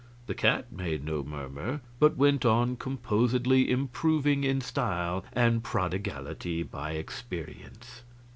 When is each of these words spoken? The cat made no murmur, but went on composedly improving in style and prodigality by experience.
The 0.25 0.33
cat 0.33 0.71
made 0.71 1.05
no 1.05 1.21
murmur, 1.23 1.79
but 1.99 2.17
went 2.17 2.43
on 2.43 2.75
composedly 2.75 3.69
improving 3.69 4.43
in 4.43 4.59
style 4.59 5.23
and 5.31 5.63
prodigality 5.63 6.63
by 6.63 6.93
experience. 6.93 8.01